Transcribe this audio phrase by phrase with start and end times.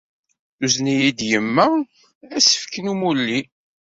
[0.57, 1.67] Tuzen-iyi-d yemma
[2.35, 3.39] asefk n umulli.